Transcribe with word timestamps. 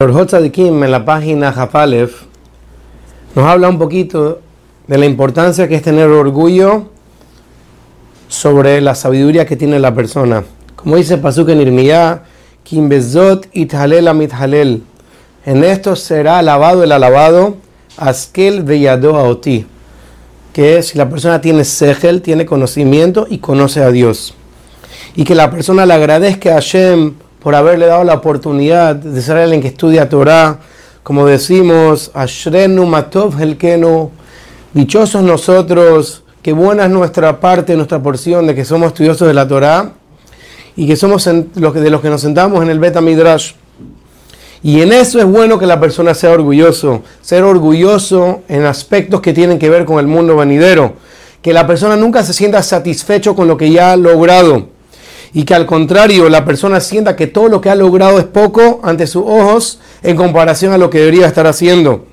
de 0.00 0.52
Kim 0.52 0.84
en 0.84 0.92
la 0.92 1.04
página 1.04 1.50
Jafalef 1.50 2.22
nos 3.34 3.44
habla 3.44 3.68
un 3.68 3.80
poquito 3.80 4.38
de 4.86 4.96
la 4.96 5.06
importancia 5.06 5.66
que 5.66 5.74
es 5.74 5.82
tener 5.82 6.06
orgullo 6.06 6.84
sobre 8.28 8.80
la 8.80 8.94
sabiduría 8.94 9.44
que 9.44 9.56
tiene 9.56 9.80
la 9.80 9.92
persona. 9.92 10.44
Como 10.76 10.94
dice 10.94 11.18
Pasuk 11.18 11.48
en 11.48 11.62
Irmiyah, 11.62 12.22
Kim 12.62 12.88
Bezot 12.88 13.48
ithalel 13.52 14.06
amithalel. 14.06 14.84
En 15.44 15.64
esto 15.64 15.96
será 15.96 16.38
alabado 16.38 16.84
el 16.84 16.92
alabado, 16.92 17.56
askel 17.96 18.62
veyado 18.62 19.16
aoti. 19.16 19.66
Que 20.52 20.80
si 20.84 20.96
la 20.96 21.10
persona 21.10 21.40
tiene 21.40 21.64
segel, 21.64 22.22
tiene 22.22 22.46
conocimiento 22.46 23.26
y 23.28 23.38
conoce 23.38 23.82
a 23.82 23.90
Dios. 23.90 24.32
Y 25.16 25.24
que 25.24 25.34
la 25.34 25.50
persona 25.50 25.86
le 25.86 25.94
agradezca 25.94 26.50
a 26.50 26.54
Hashem 26.54 27.14
por 27.48 27.54
haberle 27.54 27.86
dado 27.86 28.04
la 28.04 28.12
oportunidad 28.12 28.94
de 28.94 29.22
ser 29.22 29.38
alguien 29.38 29.62
que 29.62 29.68
estudia 29.68 30.06
Torah, 30.06 30.58
como 31.02 31.24
decimos, 31.24 32.10
Ashrenu 32.12 32.84
Matov 32.84 33.40
Helkenu, 33.40 34.10
dichosos 34.74 35.22
nosotros, 35.22 36.24
que 36.42 36.52
buena 36.52 36.84
es 36.84 36.90
nuestra 36.90 37.40
parte, 37.40 37.74
nuestra 37.74 38.02
porción 38.02 38.46
de 38.46 38.54
que 38.54 38.66
somos 38.66 38.88
estudiosos 38.88 39.26
de 39.26 39.32
la 39.32 39.48
Torah 39.48 39.92
y 40.76 40.86
que 40.86 40.94
somos 40.94 41.24
de 41.24 41.90
los 41.90 42.02
que 42.02 42.10
nos 42.10 42.20
sentamos 42.20 42.62
en 42.62 42.68
el 42.68 42.78
Beta 42.78 43.00
Midrash. 43.00 43.52
Y 44.62 44.82
en 44.82 44.92
eso 44.92 45.18
es 45.18 45.24
bueno 45.24 45.58
que 45.58 45.64
la 45.64 45.80
persona 45.80 46.12
sea 46.12 46.32
orgulloso, 46.32 47.02
ser 47.22 47.44
orgulloso 47.44 48.42
en 48.46 48.66
aspectos 48.66 49.22
que 49.22 49.32
tienen 49.32 49.58
que 49.58 49.70
ver 49.70 49.86
con 49.86 49.98
el 50.00 50.06
mundo 50.06 50.36
venidero, 50.36 50.96
que 51.40 51.54
la 51.54 51.66
persona 51.66 51.96
nunca 51.96 52.22
se 52.24 52.34
sienta 52.34 52.62
satisfecho 52.62 53.34
con 53.34 53.48
lo 53.48 53.56
que 53.56 53.70
ya 53.70 53.92
ha 53.92 53.96
logrado 53.96 54.76
y 55.32 55.44
que 55.44 55.54
al 55.54 55.66
contrario 55.66 56.28
la 56.28 56.44
persona 56.44 56.80
sienta 56.80 57.16
que 57.16 57.26
todo 57.26 57.48
lo 57.48 57.60
que 57.60 57.70
ha 57.70 57.74
logrado 57.74 58.18
es 58.18 58.24
poco 58.24 58.80
ante 58.82 59.06
sus 59.06 59.22
ojos 59.24 59.78
en 60.02 60.16
comparación 60.16 60.72
a 60.72 60.78
lo 60.78 60.90
que 60.90 60.98
debería 60.98 61.26
estar 61.26 61.46
haciendo. 61.46 62.06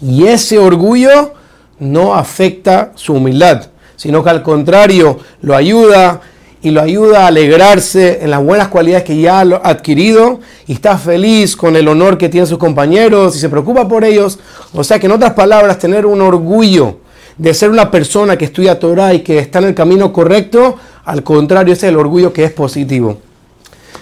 Y 0.00 0.26
ese 0.26 0.58
orgullo 0.58 1.34
no 1.78 2.14
afecta 2.14 2.92
su 2.94 3.14
humildad, 3.14 3.68
sino 3.96 4.22
que 4.22 4.30
al 4.30 4.42
contrario 4.42 5.18
lo 5.40 5.54
ayuda 5.54 6.20
y 6.62 6.70
lo 6.70 6.82
ayuda 6.82 7.24
a 7.24 7.28
alegrarse 7.28 8.22
en 8.22 8.30
las 8.30 8.42
buenas 8.42 8.68
cualidades 8.68 9.04
que 9.04 9.18
ya 9.18 9.40
ha 9.40 9.60
adquirido 9.62 10.40
y 10.66 10.74
está 10.74 10.98
feliz 10.98 11.56
con 11.56 11.74
el 11.74 11.88
honor 11.88 12.18
que 12.18 12.28
tienen 12.28 12.46
sus 12.46 12.58
compañeros 12.58 13.34
y 13.36 13.38
se 13.38 13.48
preocupa 13.48 13.88
por 13.88 14.04
ellos. 14.04 14.38
O 14.74 14.84
sea 14.84 14.98
que 14.98 15.06
en 15.06 15.12
otras 15.12 15.32
palabras, 15.32 15.78
tener 15.78 16.04
un 16.04 16.20
orgullo 16.20 16.98
de 17.38 17.54
ser 17.54 17.70
una 17.70 17.90
persona 17.90 18.36
que 18.36 18.44
estudia 18.44 18.78
Torah 18.78 19.14
y 19.14 19.20
que 19.20 19.38
está 19.38 19.60
en 19.60 19.66
el 19.66 19.74
camino 19.74 20.12
correcto, 20.12 20.76
al 21.10 21.24
contrario, 21.24 21.72
ese 21.72 21.88
es 21.88 21.90
el 21.90 21.98
orgullo 21.98 22.32
que 22.32 22.44
es 22.44 22.52
positivo. 22.52 23.18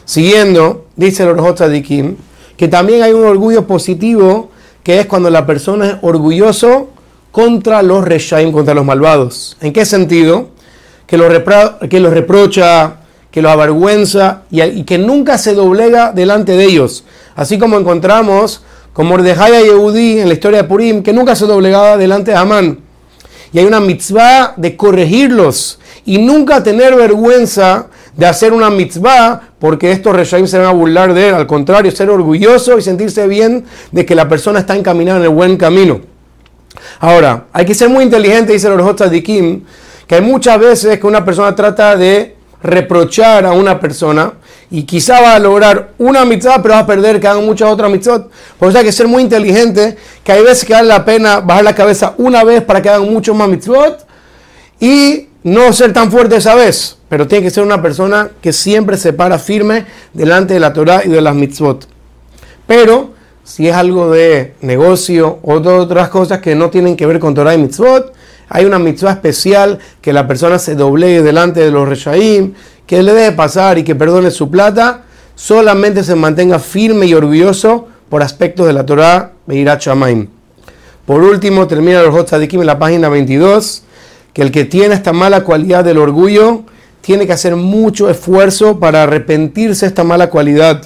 Siguiendo, 0.04 0.84
dice 0.94 1.22
el 1.22 1.30
Orjot 1.30 1.58
que 2.56 2.68
también 2.68 3.02
hay 3.02 3.12
un 3.12 3.24
orgullo 3.24 3.66
positivo 3.66 4.50
que 4.82 5.00
es 5.00 5.06
cuando 5.06 5.30
la 5.30 5.46
persona 5.46 5.86
es 5.86 5.96
orgulloso 6.02 6.90
contra 7.32 7.82
los 7.82 8.04
reshaim, 8.04 8.52
contra 8.52 8.74
los 8.74 8.84
malvados. 8.84 9.56
¿En 9.62 9.72
qué 9.72 9.86
sentido? 9.86 10.48
Que 11.06 11.16
los, 11.16 11.32
que 11.88 11.98
los 11.98 12.12
reprocha, 12.12 12.96
que 13.30 13.40
los 13.40 13.52
avergüenza 13.52 14.42
y, 14.50 14.82
que 14.82 14.98
nunca 14.98 15.38
se 15.38 15.54
doblega 15.54 16.12
delante 16.12 16.58
de 16.58 16.64
ellos. 16.64 17.04
Así 17.36 17.58
como 17.58 17.78
encontramos 17.78 18.62
con 18.92 19.06
Mordejai 19.06 19.62
y 19.62 19.64
Yehudi 19.68 20.20
en 20.20 20.28
la 20.28 20.34
historia 20.34 20.60
de 20.62 20.68
Purim, 20.68 21.02
que 21.02 21.14
nunca 21.14 21.34
se 21.34 21.46
doblegaba 21.46 21.96
delante 21.96 22.32
de 22.32 22.36
Amán. 22.36 22.80
Y 23.52 23.58
hay 23.58 23.64
una 23.64 23.80
mitzvah 23.80 24.54
de 24.56 24.76
corregirlos 24.76 25.78
y 26.04 26.18
nunca 26.18 26.62
tener 26.62 26.94
vergüenza 26.94 27.86
de 28.16 28.26
hacer 28.26 28.52
una 28.52 28.70
mitzvah 28.70 29.50
porque 29.58 29.92
estos 29.92 30.14
reshaim 30.14 30.46
se 30.46 30.58
van 30.58 30.66
a 30.66 30.72
burlar 30.72 31.14
de 31.14 31.28
él. 31.28 31.34
Al 31.34 31.46
contrario, 31.46 31.90
ser 31.90 32.10
orgulloso 32.10 32.78
y 32.78 32.82
sentirse 32.82 33.26
bien 33.26 33.64
de 33.92 34.04
que 34.04 34.14
la 34.14 34.28
persona 34.28 34.60
está 34.60 34.76
encaminada 34.76 35.18
en 35.18 35.24
el 35.24 35.30
buen 35.30 35.56
camino. 35.56 36.00
Ahora, 37.00 37.46
hay 37.52 37.64
que 37.64 37.74
ser 37.74 37.88
muy 37.88 38.04
inteligente, 38.04 38.52
dice 38.52 38.68
el 38.68 39.10
de 39.10 39.22
Kim, 39.22 39.62
que 40.06 40.16
hay 40.16 40.20
muchas 40.20 40.58
veces 40.58 40.98
que 40.98 41.06
una 41.06 41.24
persona 41.24 41.54
trata 41.54 41.96
de 41.96 42.36
reprochar 42.62 43.46
a 43.46 43.52
una 43.52 43.78
persona 43.78 44.32
y 44.70 44.82
quizá 44.82 45.20
va 45.20 45.34
a 45.34 45.38
lograr 45.38 45.92
una 45.98 46.24
mitzvah, 46.24 46.60
pero 46.62 46.74
va 46.74 46.80
a 46.80 46.86
perder 46.86 47.20
que 47.20 47.26
hagan 47.26 47.44
muchas 47.44 47.70
otras 47.70 47.90
mitzvot. 47.90 48.30
Por 48.58 48.68
eso 48.68 48.78
hay 48.78 48.84
que 48.84 48.92
ser 48.92 49.08
muy 49.08 49.22
inteligente, 49.22 49.96
que 50.22 50.32
hay 50.32 50.42
veces 50.42 50.64
que 50.64 50.74
vale 50.74 50.88
la 50.88 51.04
pena 51.04 51.40
bajar 51.40 51.64
la 51.64 51.74
cabeza 51.74 52.14
una 52.18 52.44
vez 52.44 52.62
para 52.62 52.82
que 52.82 52.88
hagan 52.88 53.10
muchos 53.10 53.34
más 53.34 53.48
mitzvot 53.48 54.06
y 54.78 55.28
no 55.42 55.72
ser 55.72 55.92
tan 55.92 56.10
fuerte 56.10 56.36
esa 56.36 56.54
vez. 56.54 56.98
Pero 57.08 57.26
tiene 57.26 57.44
que 57.44 57.50
ser 57.50 57.64
una 57.64 57.80
persona 57.80 58.30
que 58.42 58.52
siempre 58.52 58.98
se 58.98 59.14
para 59.14 59.38
firme 59.38 59.86
delante 60.12 60.54
de 60.54 60.60
la 60.60 60.72
Torah 60.74 61.02
y 61.04 61.08
de 61.08 61.22
las 61.22 61.34
mitzvot. 61.34 61.88
Pero 62.66 63.14
si 63.44 63.66
es 63.66 63.74
algo 63.74 64.10
de 64.10 64.54
negocio 64.60 65.38
o 65.42 65.60
de 65.60 65.70
otras 65.70 66.10
cosas 66.10 66.40
que 66.40 66.54
no 66.54 66.68
tienen 66.68 66.96
que 66.96 67.06
ver 67.06 67.18
con 67.18 67.34
Torah 67.34 67.54
y 67.54 67.58
mitzvot, 67.58 68.12
hay 68.50 68.64
una 68.64 68.78
mitzvah 68.78 69.12
especial 69.12 69.78
que 70.00 70.12
la 70.12 70.26
persona 70.26 70.58
se 70.58 70.74
doblegue 70.74 71.22
delante 71.22 71.60
de 71.60 71.70
los 71.70 71.88
reshaim, 71.88 72.54
que 72.88 73.02
le 73.02 73.12
debe 73.12 73.32
pasar 73.36 73.76
y 73.76 73.84
que 73.84 73.94
perdone 73.94 74.30
su 74.30 74.50
plata, 74.50 75.02
solamente 75.34 76.02
se 76.02 76.14
mantenga 76.14 76.58
firme 76.58 77.04
y 77.04 77.12
orgulloso 77.12 77.86
por 78.08 78.22
aspectos 78.22 78.66
de 78.66 78.72
la 78.72 78.86
Torah. 78.86 79.32
Por 81.04 81.22
último, 81.22 81.66
termina 81.66 82.02
los 82.02 82.14
Hotzadikim 82.14 82.60
en 82.60 82.66
la 82.66 82.78
página 82.78 83.10
22, 83.10 83.82
que 84.32 84.40
el 84.40 84.50
que 84.50 84.64
tiene 84.64 84.94
esta 84.94 85.12
mala 85.12 85.44
cualidad 85.44 85.84
del 85.84 85.98
orgullo 85.98 86.62
tiene 87.02 87.26
que 87.26 87.34
hacer 87.34 87.56
mucho 87.56 88.08
esfuerzo 88.08 88.80
para 88.80 89.02
arrepentirse 89.02 89.84
de 89.84 89.90
esta 89.90 90.02
mala 90.02 90.30
cualidad, 90.30 90.80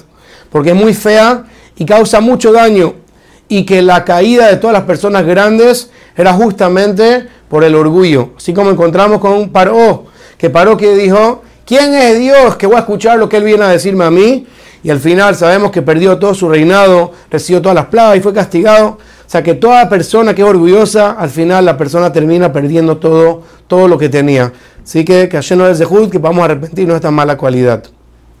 porque 0.51 0.71
es 0.71 0.75
muy 0.75 0.93
fea 0.93 1.45
y 1.77 1.85
causa 1.85 2.19
mucho 2.19 2.51
daño, 2.51 2.95
y 3.47 3.65
que 3.65 3.81
la 3.81 4.03
caída 4.03 4.47
de 4.49 4.57
todas 4.57 4.73
las 4.73 4.83
personas 4.83 5.25
grandes 5.25 5.89
era 6.17 6.33
justamente 6.33 7.29
por 7.47 7.63
el 7.63 7.75
orgullo. 7.75 8.31
Así 8.35 8.53
como 8.53 8.71
encontramos 8.71 9.21
con 9.21 9.31
un 9.31 9.53
Paró, 9.53 10.07
que 10.37 10.49
Paró 10.49 10.75
que 10.75 10.95
dijo, 10.97 11.43
¿quién 11.65 11.93
es 11.93 12.19
Dios 12.19 12.55
que 12.55 12.67
voy 12.67 12.77
a 12.77 12.79
escuchar 12.79 13.17
lo 13.17 13.29
que 13.29 13.37
él 13.37 13.43
viene 13.43 13.63
a 13.63 13.69
decirme 13.69 14.05
a 14.05 14.11
mí? 14.11 14.45
Y 14.83 14.89
al 14.89 14.99
final 14.99 15.35
sabemos 15.35 15.71
que 15.71 15.81
perdió 15.81 16.17
todo 16.19 16.33
su 16.33 16.49
reinado, 16.49 17.11
recibió 17.31 17.61
todas 17.61 17.75
las 17.75 17.85
plagas 17.85 18.17
y 18.17 18.21
fue 18.21 18.33
castigado. 18.33 18.97
O 19.25 19.29
sea 19.33 19.41
que 19.41 19.55
toda 19.55 19.87
persona 19.87 20.35
que 20.35 20.41
es 20.41 20.47
orgullosa, 20.47 21.11
al 21.11 21.29
final 21.29 21.65
la 21.65 21.77
persona 21.77 22.11
termina 22.11 22.51
perdiendo 22.51 22.97
todo, 22.97 23.41
todo 23.67 23.87
lo 23.87 23.97
que 23.97 24.09
tenía. 24.09 24.51
Así 24.83 25.05
que 25.05 25.29
que 25.29 25.37
ayer 25.37 25.57
no 25.57 25.67
es 25.67 25.79
de 25.79 25.85
Jud, 25.85 26.09
que 26.09 26.17
vamos 26.17 26.41
a 26.41 26.45
arrepentirnos 26.45 26.95
de 26.95 26.97
esta 26.97 27.11
mala 27.11 27.37
cualidad. 27.37 27.83